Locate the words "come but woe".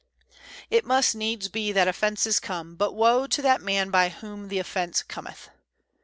2.39-3.27